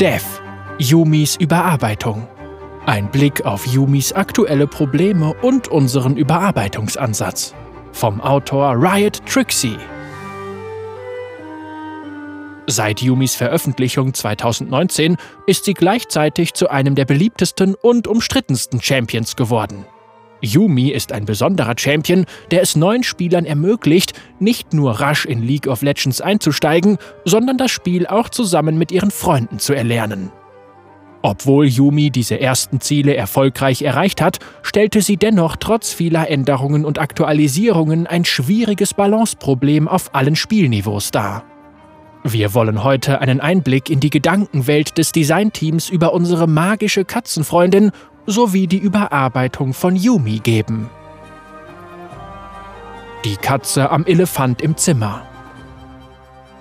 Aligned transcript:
Dev, 0.00 0.24
Yumis 0.78 1.36
Überarbeitung. 1.36 2.26
Ein 2.86 3.08
Blick 3.08 3.44
auf 3.44 3.66
Yumis 3.66 4.12
aktuelle 4.12 4.66
Probleme 4.66 5.32
und 5.42 5.68
unseren 5.68 6.16
Überarbeitungsansatz. 6.16 7.54
Vom 7.92 8.20
Autor 8.20 8.74
Riot 8.74 9.24
Trixie. 9.26 9.78
Seit 12.66 13.00
Yumis 13.00 13.36
Veröffentlichung 13.36 14.12
2019 14.12 15.16
ist 15.46 15.64
sie 15.66 15.74
gleichzeitig 15.74 16.54
zu 16.54 16.68
einem 16.68 16.96
der 16.96 17.04
beliebtesten 17.04 17.76
und 17.76 18.08
umstrittensten 18.08 18.82
Champions 18.82 19.36
geworden. 19.36 19.84
Yumi 20.40 20.90
ist 20.90 21.12
ein 21.12 21.24
besonderer 21.24 21.74
Champion, 21.76 22.26
der 22.50 22.62
es 22.62 22.76
neuen 22.76 23.02
Spielern 23.02 23.44
ermöglicht, 23.44 24.12
nicht 24.38 24.72
nur 24.72 25.00
rasch 25.00 25.24
in 25.24 25.42
League 25.42 25.66
of 25.66 25.82
Legends 25.82 26.20
einzusteigen, 26.20 26.98
sondern 27.24 27.58
das 27.58 27.70
Spiel 27.70 28.06
auch 28.06 28.28
zusammen 28.28 28.78
mit 28.78 28.92
ihren 28.92 29.10
Freunden 29.10 29.58
zu 29.58 29.74
erlernen. 29.74 30.30
Obwohl 31.22 31.66
Yumi 31.66 32.10
diese 32.10 32.40
ersten 32.40 32.80
Ziele 32.80 33.16
erfolgreich 33.16 33.82
erreicht 33.82 34.22
hat, 34.22 34.38
stellte 34.62 35.02
sie 35.02 35.16
dennoch 35.16 35.56
trotz 35.56 35.92
vieler 35.92 36.30
Änderungen 36.30 36.84
und 36.84 37.00
Aktualisierungen 37.00 38.06
ein 38.06 38.24
schwieriges 38.24 38.94
Balanceproblem 38.94 39.88
auf 39.88 40.14
allen 40.14 40.36
Spielniveaus 40.36 41.10
dar. 41.10 41.44
Wir 42.24 42.54
wollen 42.54 42.84
heute 42.84 43.20
einen 43.20 43.40
Einblick 43.40 43.90
in 43.90 44.00
die 44.00 44.10
Gedankenwelt 44.10 44.98
des 44.98 45.12
Designteams 45.12 45.88
über 45.88 46.12
unsere 46.12 46.46
magische 46.46 47.04
Katzenfreundin 47.04 47.90
sowie 48.28 48.66
die 48.66 48.78
Überarbeitung 48.78 49.72
von 49.72 49.96
Yumi 49.96 50.38
geben. 50.40 50.90
Die 53.24 53.36
Katze 53.36 53.90
am 53.90 54.04
Elefant 54.04 54.60
im 54.60 54.76
Zimmer. 54.76 55.26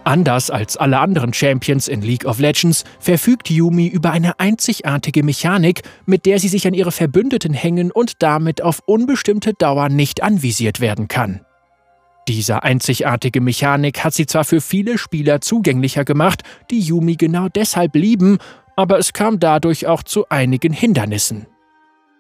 Anders 0.06 0.50
als 0.50 0.78
alle 0.78 1.00
anderen 1.00 1.34
Champions 1.34 1.90
in 1.90 2.02
League 2.02 2.24
of 2.24 2.40
Legends 2.40 2.86
verfügt 3.00 3.50
Yumi 3.50 3.88
über 3.88 4.12
eine 4.12 4.40
einzigartige 4.40 5.22
Mechanik, 5.22 5.82
mit 6.06 6.26
der 6.26 6.40
sie 6.40 6.48
sich 6.48 6.66
an 6.66 6.74
ihre 6.74 6.94
Verbündeten 6.94 7.54
hängen 7.54 7.92
und 7.92 8.24
damit 8.24 8.62
auf 8.64 8.82
unbestimmte 8.86 9.54
Dauer 9.54 9.90
nicht 9.90 10.24
anvisiert 10.24 10.80
werden 10.80 11.10
kann. 11.10 11.42
Diese 12.30 12.64
einzigartige 12.64 13.42
Mechanik 13.42 14.06
hat 14.06 14.14
sie 14.14 14.26
zwar 14.26 14.46
für 14.46 14.62
viele 14.62 14.98
Spieler 14.98 15.42
zugänglicher 15.42 16.06
gemacht, 16.06 16.44
die 16.72 16.80
Yumi 16.80 17.18
genau 17.18 17.50
deshalb 17.50 17.94
lieben, 17.96 18.38
aber 18.78 19.00
es 19.00 19.12
kam 19.12 19.42
dadurch 19.42 19.88
auch 19.88 20.04
zu 20.04 20.30
einigen 20.30 20.72
Hindernissen. 20.72 21.48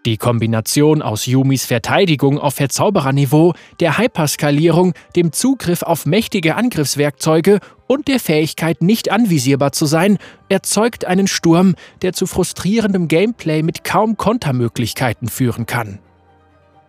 Die 0.05 0.17
Kombination 0.17 1.01
aus 1.01 1.25
Yumis 1.25 1.65
Verteidigung 1.65 2.39
auf 2.39 2.55
Verzaubererniveau, 2.55 3.53
der 3.79 3.97
Hyperskalierung, 3.97 4.93
dem 5.15 5.33
Zugriff 5.33 5.83
auf 5.83 6.05
mächtige 6.05 6.55
Angriffswerkzeuge 6.55 7.59
und 7.87 8.07
der 8.07 8.19
Fähigkeit, 8.19 8.81
nicht 8.81 9.11
anvisierbar 9.11 9.73
zu 9.73 9.85
sein, 9.85 10.17
erzeugt 10.47 11.03
einen 11.05 11.27
Sturm, 11.27 11.75
der 12.01 12.13
zu 12.13 12.25
frustrierendem 12.25 13.07
Gameplay 13.07 13.63
mit 13.63 13.83
kaum 13.83 14.15
Kontermöglichkeiten 14.15 15.27
führen 15.27 15.65
kann. 15.65 15.99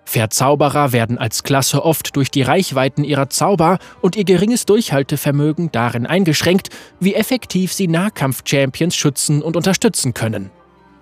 Verzauberer 0.09 0.93
werden 0.93 1.19
als 1.19 1.43
Klasse 1.43 1.85
oft 1.85 2.17
durch 2.17 2.31
die 2.31 2.41
Reichweiten 2.41 3.05
ihrer 3.05 3.29
Zauber 3.29 3.79
und 4.01 4.17
ihr 4.17 4.25
geringes 4.25 4.65
Durchhaltevermögen 4.65 5.71
darin 5.71 6.07
eingeschränkt, 6.07 6.71
wie 6.99 7.15
effektiv 7.15 7.75
sie 7.75 7.89
Nahkampf-Champions 7.89 8.97
schützen 8.97 9.43
und 9.43 9.55
unterstützen 9.55 10.15
können. 10.15 10.51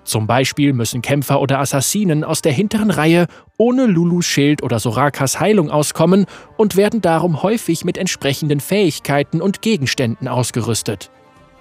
Zum 0.07 0.29
Beispiel 0.29 0.73
müssen 0.73 1.03
Kämpfer 1.03 1.41
oder 1.41 1.59
Assassinen 1.59 2.23
aus 2.23 2.41
der 2.41 2.53
hinteren 2.53 2.93
Reihe 2.93 3.27
ohne 3.57 3.87
Lulus 3.87 4.25
Schild 4.25 4.63
oder 4.63 4.79
Sorakas 4.79 5.41
Heilung 5.41 5.69
auskommen 5.69 6.27
und 6.57 6.77
werden 6.77 7.03
darum 7.03 7.43
häufig 7.43 7.85
mit 7.85 7.99
entsprechenden 7.99 8.61
Fähigkeiten 8.61 9.43
und 9.43 9.63
Gegenständen 9.63 10.29
ausgerüstet. 10.29 11.11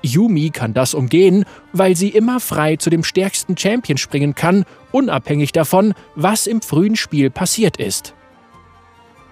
Yumi 0.03 0.51
kann 0.51 0.75
das 0.75 0.93
umgehen, 0.93 1.45
weil 1.73 1.95
sie 1.95 2.09
immer 2.09 2.39
frei 2.39 2.75
zu 2.75 2.91
dem 2.91 3.03
stärksten 3.03 3.57
Champion 3.57 3.97
springen 3.97 4.35
kann, 4.35 4.63
unabhängig 4.91 5.51
davon, 5.51 5.95
was 6.15 6.45
im 6.45 6.61
frühen 6.61 6.95
Spiel 6.95 7.31
passiert 7.31 7.77
ist. 7.77 8.13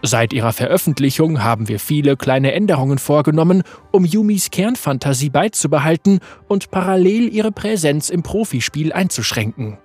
Seit 0.05 0.33
ihrer 0.33 0.51
Veröffentlichung 0.51 1.45
haben 1.45 1.69
wir 1.69 1.79
viele 1.79 2.17
kleine 2.17 2.51
Änderungen 2.51 2.97
vorgenommen, 2.97 3.63
um 3.89 4.03
Yumis 4.03 4.51
Kernfantasie 4.51 5.29
beizubehalten 5.29 6.19
und 6.49 6.71
parallel 6.71 7.33
ihre 7.33 7.53
Präsenz 7.53 8.09
im 8.09 8.21
Profispiel 8.21 8.91
einzuschränken. 8.91 9.77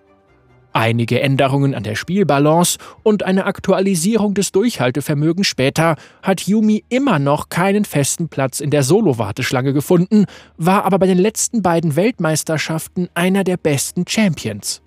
Einige 0.73 1.21
Änderungen 1.21 1.73
an 1.73 1.85
der 1.85 1.95
Spielbalance 1.95 2.79
und 3.05 3.23
eine 3.23 3.47
Aktualisierung 3.47 4.35
des 4.35 4.51
Durchhaltevermögens 4.51 5.47
später 5.47 5.95
hat 6.21 6.41
Yumi 6.41 6.85
immer 6.89 7.21
noch 7.21 7.49
keinen 7.49 7.85
festen 7.85 8.29
Platz 8.29 8.59
in 8.59 8.71
der 8.71 8.83
Solo-Warteschlange 8.83 9.73
gefunden, 9.73 10.25
war 10.57 10.85
aber 10.85 10.99
bei 10.99 11.07
den 11.07 11.19
letzten 11.19 11.63
beiden 11.63 11.95
Weltmeisterschaften 11.95 13.09
einer 13.15 13.45
der 13.45 13.57
besten 13.57 14.05
Champions. 14.09 14.83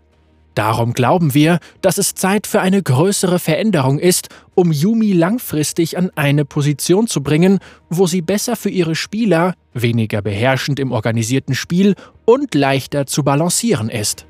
Darum 0.56 0.94
glauben 0.94 1.34
wir, 1.34 1.60
dass 1.82 1.98
es 1.98 2.14
Zeit 2.14 2.46
für 2.46 2.60
eine 2.60 2.84
größere 2.84 3.40
Veränderung 3.40 4.00
ist, 4.00 4.28
um 4.54 4.72
Yumi 4.72 5.14
langfristig 5.14 5.98
an 5.98 6.12
eine 6.16 6.44
Position 6.44 7.08
zu 7.08 7.24
bringen, 7.24 7.60
wo 7.90 8.06
sie 8.06 8.22
besser 8.22 8.58
für 8.58 8.70
ihre 8.70 8.96
Spieler, 8.96 9.54
weniger 9.74 10.22
beherrschend 10.22 10.80
im 10.80 10.92
organisierten 10.92 11.56
Spiel 11.56 11.96
und 12.26 12.54
leichter 12.54 13.06
zu 13.06 13.24
balancieren 13.24 13.90
ist. 13.90 14.26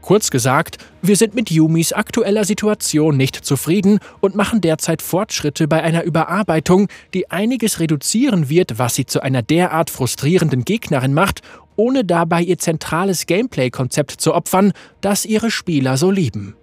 Kurz 0.00 0.30
gesagt, 0.30 0.78
wir 1.02 1.14
sind 1.14 1.34
mit 1.34 1.50
Yumis 1.50 1.92
aktueller 1.92 2.44
Situation 2.44 3.16
nicht 3.16 3.36
zufrieden 3.36 4.00
und 4.20 4.34
machen 4.34 4.62
derzeit 4.62 5.02
Fortschritte 5.02 5.68
bei 5.68 5.82
einer 5.82 6.04
Überarbeitung, 6.04 6.88
die 7.12 7.30
einiges 7.30 7.80
reduzieren 7.80 8.48
wird, 8.48 8.78
was 8.78 8.94
sie 8.94 9.04
zu 9.04 9.22
einer 9.22 9.42
derart 9.42 9.90
frustrierenden 9.90 10.64
Gegnerin 10.64 11.12
macht, 11.12 11.42
ohne 11.80 12.04
dabei 12.04 12.42
ihr 12.42 12.58
zentrales 12.58 13.24
Gameplay-Konzept 13.24 14.10
zu 14.10 14.34
opfern, 14.34 14.72
das 15.00 15.24
ihre 15.24 15.50
Spieler 15.50 15.96
so 15.96 16.10
lieben. 16.10 16.54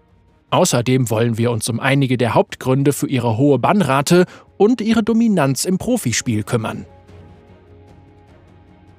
Außerdem 0.52 1.10
wollen 1.10 1.40
wir 1.40 1.50
uns 1.50 1.68
um 1.70 1.80
einige 1.80 2.18
der 2.18 2.36
Hauptgründe 2.36 2.94
für 2.94 3.08
ihre 3.08 3.36
hohe 3.36 3.58
Bannrate 3.58 4.26
und 4.58 4.80
ihre 4.80 5.02
Dominanz 5.02 5.66
im 5.66 5.80
Profispiel 5.80 6.44
kümmern. 6.44 6.86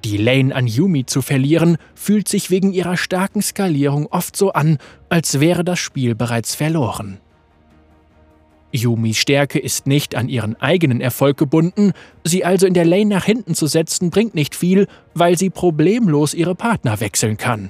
Die 0.03 0.17
Lane 0.17 0.53
an 0.53 0.67
Yumi 0.67 1.05
zu 1.05 1.21
verlieren, 1.21 1.77
fühlt 1.95 2.27
sich 2.27 2.51
wegen 2.51 2.73
ihrer 2.73 2.97
starken 2.97 3.41
Skalierung 3.41 4.07
oft 4.07 4.35
so 4.35 4.51
an, 4.51 4.77
als 5.07 5.39
wäre 5.39 5.63
das 5.63 5.79
Spiel 5.79 6.15
bereits 6.15 6.53
verloren. 6.53 7.19
Yumis 8.71 9.17
Stärke 9.17 9.59
ist 9.59 9.87
nicht 9.87 10.15
an 10.15 10.29
ihren 10.29 10.59
eigenen 10.61 11.01
Erfolg 11.01 11.37
gebunden, 11.37 11.93
sie 12.23 12.45
also 12.45 12.67
in 12.67 12.73
der 12.73 12.85
Lane 12.85 13.07
nach 13.07 13.25
hinten 13.25 13.55
zu 13.55 13.67
setzen 13.67 14.09
bringt 14.09 14.35
nicht 14.35 14.55
viel, 14.55 14.87
weil 15.13 15.37
sie 15.37 15.49
problemlos 15.49 16.33
ihre 16.33 16.55
Partner 16.55 16.99
wechseln 16.99 17.37
kann. 17.37 17.69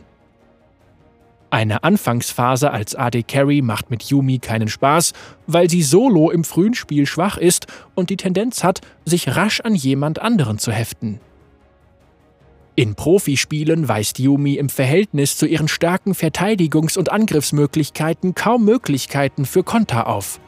Eine 1.52 1.84
Anfangsphase 1.84 2.70
als 2.70 2.96
AD 2.96 3.24
Carry 3.24 3.62
macht 3.62 3.90
mit 3.90 4.04
Yumi 4.04 4.38
keinen 4.38 4.68
Spaß, 4.68 5.14
weil 5.48 5.70
sie 5.70 5.82
solo 5.82 6.30
im 6.30 6.44
frühen 6.44 6.76
Spiel 6.76 7.08
schwach 7.08 7.38
ist 7.38 7.66
und 7.96 8.12
die 8.12 8.18
Tendenz 8.18 8.64
hat, 8.64 8.82
sich 9.06 9.36
rasch 9.36 9.62
an 9.62 9.74
jemand 9.74 10.22
anderen 10.22 10.60
zu 10.60 10.72
heften. 10.72 11.20
In 12.76 12.96
Profispielen 12.96 13.88
weist 13.88 14.20
Yumi 14.20 14.56
im 14.56 14.70
Verhältnis 14.70 15.38
zu 15.38 15.48
ihren 15.48 15.68
starken 15.68 16.14
Verteidigungs- 16.14 16.98
und 16.98 17.12
Angriffsmöglichkeiten 17.12 18.36
kaum 18.36 18.64
Möglichkeiten 18.64 19.46
für 19.46 19.64
Konter 19.64 20.08
auf. 20.08 20.40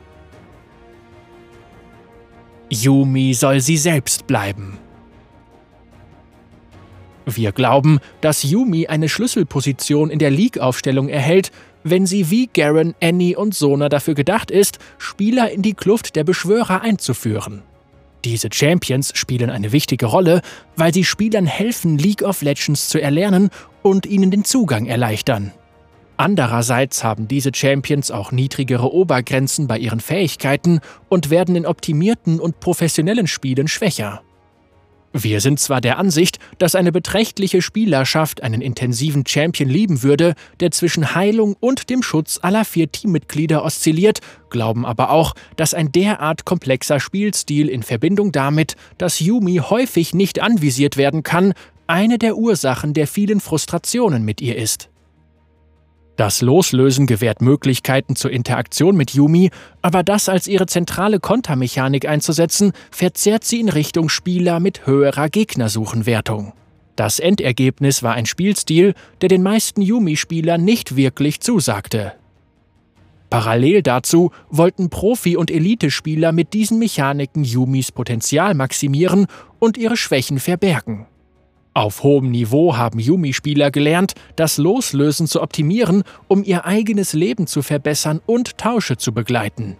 Yumi 2.71 3.33
soll 3.33 3.59
sie 3.59 3.75
selbst 3.75 4.27
bleiben. 4.27 4.77
Wir 7.25 7.51
glauben, 7.51 7.99
dass 8.21 8.43
Yumi 8.43 8.87
eine 8.87 9.09
Schlüsselposition 9.09 10.09
in 10.09 10.19
der 10.19 10.31
League-Aufstellung 10.31 11.09
erhält, 11.09 11.51
wenn 11.83 12.05
sie 12.05 12.31
wie 12.31 12.47
Garen, 12.47 12.95
Annie 13.01 13.37
und 13.37 13.53
Sona 13.53 13.89
dafür 13.89 14.13
gedacht 14.13 14.51
ist, 14.51 14.79
Spieler 14.97 15.51
in 15.51 15.61
die 15.61 15.73
Kluft 15.73 16.15
der 16.15 16.23
Beschwörer 16.23 16.81
einzuführen. 16.81 17.61
Diese 18.23 18.49
Champions 18.53 19.11
spielen 19.15 19.49
eine 19.49 19.71
wichtige 19.71 20.05
Rolle, 20.05 20.41
weil 20.75 20.93
sie 20.93 21.03
Spielern 21.03 21.47
helfen, 21.47 21.97
League 21.97 22.21
of 22.21 22.41
Legends 22.41 22.87
zu 22.87 23.01
erlernen 23.01 23.49
und 23.81 24.05
ihnen 24.05 24.31
den 24.31 24.45
Zugang 24.45 24.85
erleichtern. 24.85 25.51
Andererseits 26.21 27.03
haben 27.03 27.27
diese 27.27 27.49
Champions 27.51 28.11
auch 28.11 28.31
niedrigere 28.31 28.93
Obergrenzen 28.93 29.65
bei 29.65 29.79
ihren 29.79 29.99
Fähigkeiten 29.99 30.79
und 31.09 31.31
werden 31.31 31.55
in 31.55 31.65
optimierten 31.65 32.39
und 32.39 32.59
professionellen 32.59 33.25
Spielen 33.25 33.67
schwächer. 33.67 34.21
Wir 35.13 35.41
sind 35.41 35.59
zwar 35.59 35.81
der 35.81 35.97
Ansicht, 35.97 36.37
dass 36.59 36.75
eine 36.75 36.91
beträchtliche 36.91 37.63
Spielerschaft 37.63 38.43
einen 38.43 38.61
intensiven 38.61 39.25
Champion 39.25 39.67
lieben 39.67 40.03
würde, 40.03 40.35
der 40.59 40.69
zwischen 40.69 41.15
Heilung 41.15 41.55
und 41.59 41.89
dem 41.89 42.03
Schutz 42.03 42.37
aller 42.39 42.65
vier 42.65 42.91
Teammitglieder 42.91 43.65
oszilliert, 43.65 44.19
glauben 44.51 44.85
aber 44.85 45.09
auch, 45.09 45.33
dass 45.55 45.73
ein 45.73 45.91
derart 45.91 46.45
komplexer 46.45 46.99
Spielstil 46.99 47.67
in 47.67 47.81
Verbindung 47.81 48.31
damit, 48.31 48.75
dass 48.99 49.19
Yumi 49.19 49.55
häufig 49.55 50.13
nicht 50.13 50.39
anvisiert 50.39 50.97
werden 50.97 51.23
kann, 51.23 51.53
eine 51.87 52.19
der 52.19 52.37
Ursachen 52.37 52.93
der 52.93 53.07
vielen 53.07 53.39
Frustrationen 53.39 54.23
mit 54.23 54.39
ihr 54.39 54.55
ist. 54.55 54.90
Das 56.17 56.41
Loslösen 56.41 57.07
gewährt 57.07 57.41
Möglichkeiten 57.41 58.15
zur 58.15 58.31
Interaktion 58.31 58.95
mit 58.95 59.11
Yumi, 59.11 59.49
aber 59.81 60.03
das 60.03 60.29
als 60.29 60.47
ihre 60.47 60.67
zentrale 60.67 61.19
Kontermechanik 61.19 62.07
einzusetzen, 62.07 62.73
verzerrt 62.91 63.43
sie 63.43 63.59
in 63.59 63.69
Richtung 63.69 64.09
Spieler 64.09 64.59
mit 64.59 64.85
höherer 64.85 65.29
Gegnersuchenwertung. 65.29 66.53
Das 66.95 67.19
Endergebnis 67.19 68.03
war 68.03 68.13
ein 68.13 68.25
Spielstil, 68.25 68.93
der 69.21 69.29
den 69.29 69.41
meisten 69.41 69.81
Yumi-Spielern 69.81 70.63
nicht 70.63 70.95
wirklich 70.95 71.39
zusagte. 71.39 72.13
Parallel 73.31 73.81
dazu 73.81 74.31
wollten 74.49 74.89
Profi- 74.89 75.37
und 75.37 75.49
Elitespieler 75.49 76.33
mit 76.33 76.53
diesen 76.53 76.79
Mechaniken 76.79 77.45
Yumis 77.45 77.93
Potenzial 77.93 78.53
maximieren 78.55 79.27
und 79.57 79.77
ihre 79.77 79.95
Schwächen 79.95 80.37
verbergen. 80.37 81.07
Auf 81.73 82.03
hohem 82.03 82.31
Niveau 82.31 82.75
haben 82.75 82.99
Yumi-Spieler 82.99 83.71
gelernt, 83.71 84.13
das 84.35 84.57
Loslösen 84.57 85.25
zu 85.25 85.41
optimieren, 85.41 86.03
um 86.27 86.43
ihr 86.43 86.65
eigenes 86.65 87.13
Leben 87.13 87.47
zu 87.47 87.61
verbessern 87.61 88.19
und 88.25 88.57
Tausche 88.57 88.97
zu 88.97 89.13
begleiten. 89.13 89.77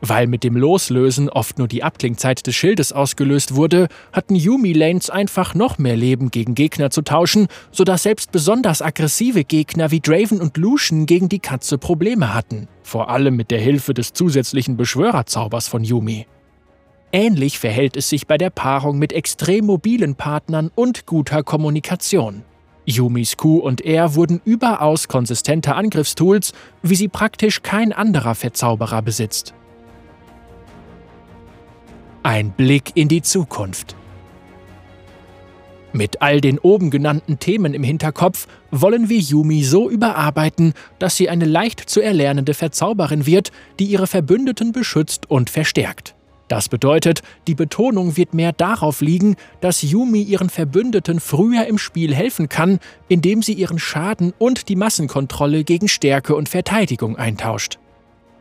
Weil 0.00 0.28
mit 0.28 0.44
dem 0.44 0.56
Loslösen 0.56 1.28
oft 1.28 1.58
nur 1.58 1.66
die 1.66 1.82
Abklingzeit 1.82 2.46
des 2.46 2.54
Schildes 2.54 2.92
ausgelöst 2.92 3.56
wurde, 3.56 3.88
hatten 4.12 4.36
Yumi-Lanes 4.36 5.10
einfach 5.10 5.54
noch 5.54 5.78
mehr 5.78 5.96
Leben 5.96 6.30
gegen 6.30 6.54
Gegner 6.54 6.90
zu 6.90 7.02
tauschen, 7.02 7.48
sodass 7.72 8.04
selbst 8.04 8.30
besonders 8.30 8.80
aggressive 8.80 9.42
Gegner 9.42 9.90
wie 9.90 10.00
Draven 10.00 10.40
und 10.40 10.56
Lucian 10.56 11.06
gegen 11.06 11.28
die 11.28 11.38
Katze 11.40 11.76
Probleme 11.76 12.34
hatten. 12.34 12.68
Vor 12.84 13.10
allem 13.10 13.34
mit 13.34 13.50
der 13.50 13.60
Hilfe 13.60 13.94
des 13.94 14.12
zusätzlichen 14.12 14.76
Beschwörerzaubers 14.76 15.66
von 15.66 15.82
Yumi. 15.82 16.26
Ähnlich 17.14 17.58
verhält 17.58 17.98
es 17.98 18.08
sich 18.08 18.26
bei 18.26 18.38
der 18.38 18.48
Paarung 18.48 18.98
mit 18.98 19.12
extrem 19.12 19.66
mobilen 19.66 20.14
Partnern 20.14 20.70
und 20.74 21.04
guter 21.04 21.42
Kommunikation. 21.42 22.42
Yumis 22.86 23.36
Q 23.36 23.58
und 23.58 23.82
R 23.82 24.14
wurden 24.14 24.40
überaus 24.46 25.08
konsistente 25.08 25.74
Angriffstools, 25.74 26.52
wie 26.82 26.96
sie 26.96 27.08
praktisch 27.08 27.62
kein 27.62 27.92
anderer 27.92 28.34
Verzauberer 28.34 29.02
besitzt. 29.02 29.52
Ein 32.22 32.52
Blick 32.52 32.92
in 32.94 33.08
die 33.08 33.20
Zukunft. 33.20 33.94
Mit 35.92 36.22
all 36.22 36.40
den 36.40 36.58
oben 36.58 36.90
genannten 36.90 37.38
Themen 37.38 37.74
im 37.74 37.84
Hinterkopf 37.84 38.48
wollen 38.70 39.10
wir 39.10 39.18
Yumi 39.18 39.62
so 39.62 39.90
überarbeiten, 39.90 40.72
dass 40.98 41.16
sie 41.16 41.28
eine 41.28 41.44
leicht 41.44 41.80
zu 41.80 42.00
erlernende 42.00 42.54
Verzauberin 42.54 43.26
wird, 43.26 43.52
die 43.78 43.84
ihre 43.84 44.06
Verbündeten 44.06 44.72
beschützt 44.72 45.30
und 45.30 45.50
verstärkt. 45.50 46.14
Das 46.52 46.68
bedeutet, 46.68 47.22
die 47.48 47.54
Betonung 47.54 48.18
wird 48.18 48.34
mehr 48.34 48.52
darauf 48.52 49.00
liegen, 49.00 49.36
dass 49.62 49.80
Yumi 49.80 50.20
ihren 50.20 50.50
Verbündeten 50.50 51.18
früher 51.18 51.66
im 51.66 51.78
Spiel 51.78 52.14
helfen 52.14 52.50
kann, 52.50 52.78
indem 53.08 53.40
sie 53.40 53.54
ihren 53.54 53.78
Schaden 53.78 54.34
und 54.38 54.68
die 54.68 54.76
Massenkontrolle 54.76 55.64
gegen 55.64 55.88
Stärke 55.88 56.36
und 56.36 56.50
Verteidigung 56.50 57.16
eintauscht. 57.16 57.78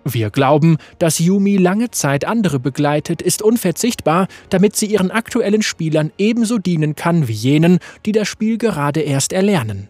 Wir 0.04 0.30
glauben, 0.30 0.76
dass 1.00 1.20
Yumi 1.20 1.56
lange 1.56 1.90
Zeit 1.92 2.26
andere 2.26 2.60
begleitet, 2.60 3.22
ist 3.22 3.42
unverzichtbar, 3.42 4.28
damit 4.50 4.76
sie 4.76 4.88
ihren 4.88 5.10
aktuellen 5.10 5.62
Spielern 5.62 6.12
ebenso 6.18 6.58
dienen 6.58 6.96
kann 6.96 7.30
wie 7.30 7.32
jenen, 7.32 7.80
die 8.06 8.12
das 8.12 8.28
Spiel 8.28 8.58
gerade 8.58 9.00
erst 9.00 9.32
erlernen. 9.32 9.88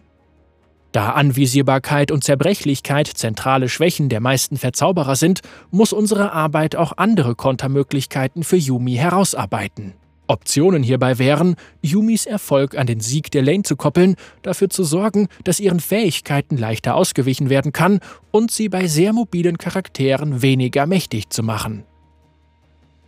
Da 0.92 1.10
Anvisierbarkeit 1.10 2.10
und 2.10 2.22
Zerbrechlichkeit 2.22 3.06
zentrale 3.06 3.70
Schwächen 3.70 4.10
der 4.10 4.20
meisten 4.20 4.58
Verzauberer 4.58 5.16
sind, 5.16 5.40
muss 5.70 5.94
unsere 5.94 6.32
Arbeit 6.32 6.76
auch 6.76 6.92
andere 6.98 7.34
Kontermöglichkeiten 7.34 8.44
für 8.44 8.56
Yumi 8.56 8.96
herausarbeiten. 8.96 9.94
Optionen 10.26 10.82
hierbei 10.82 11.18
wären, 11.18 11.56
Yumis 11.82 12.26
Erfolg 12.26 12.76
an 12.76 12.86
den 12.86 13.00
Sieg 13.00 13.30
der 13.30 13.42
Lane 13.42 13.62
zu 13.62 13.74
koppeln, 13.76 14.16
dafür 14.42 14.68
zu 14.70 14.84
sorgen, 14.84 15.28
dass 15.44 15.60
ihren 15.60 15.80
Fähigkeiten 15.80 16.56
leichter 16.56 16.94
ausgewichen 16.94 17.50
werden 17.50 17.72
kann 17.72 18.00
und 18.30 18.50
sie 18.50 18.68
bei 18.68 18.86
sehr 18.86 19.12
mobilen 19.12 19.58
Charakteren 19.58 20.42
weniger 20.42 20.86
mächtig 20.86 21.30
zu 21.30 21.42
machen. 21.42 21.84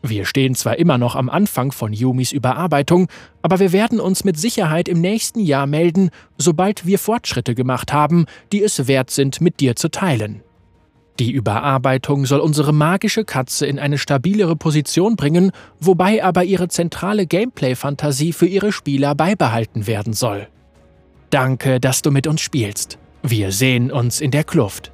Wir 0.06 0.26
stehen 0.26 0.54
zwar 0.54 0.78
immer 0.78 0.98
noch 0.98 1.16
am 1.16 1.30
Anfang 1.30 1.72
von 1.72 1.94
Yumis 1.94 2.30
Überarbeitung, 2.30 3.08
aber 3.40 3.58
wir 3.58 3.72
werden 3.72 4.00
uns 4.00 4.22
mit 4.22 4.38
Sicherheit 4.38 4.86
im 4.86 5.00
nächsten 5.00 5.40
Jahr 5.40 5.66
melden, 5.66 6.10
sobald 6.36 6.84
wir 6.84 6.98
Fortschritte 6.98 7.54
gemacht 7.54 7.90
haben, 7.90 8.26
die 8.52 8.62
es 8.62 8.86
wert 8.86 9.08
sind, 9.08 9.40
mit 9.40 9.60
dir 9.60 9.76
zu 9.76 9.90
teilen. 9.90 10.42
Die 11.18 11.30
Überarbeitung 11.30 12.26
soll 12.26 12.40
unsere 12.40 12.74
magische 12.74 13.24
Katze 13.24 13.64
in 13.64 13.78
eine 13.78 13.96
stabilere 13.96 14.56
Position 14.56 15.16
bringen, 15.16 15.52
wobei 15.80 16.22
aber 16.22 16.44
ihre 16.44 16.68
zentrale 16.68 17.26
Gameplay-Fantasie 17.26 18.34
für 18.34 18.46
ihre 18.46 18.72
Spieler 18.72 19.14
beibehalten 19.14 19.86
werden 19.86 20.12
soll. 20.12 20.48
Danke, 21.30 21.80
dass 21.80 22.02
du 22.02 22.10
mit 22.10 22.26
uns 22.26 22.42
spielst. 22.42 22.98
Wir 23.22 23.52
sehen 23.52 23.90
uns 23.90 24.20
in 24.20 24.32
der 24.32 24.44
Kluft. 24.44 24.92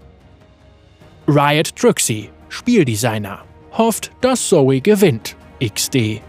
Riot 1.27 1.75
Truxy, 1.75 2.31
Spieldesigner, 2.49 3.41
hofft, 3.73 4.11
dass 4.21 4.49
Zoe 4.49 4.81
gewinnt. 4.81 5.37
XD 5.63 6.23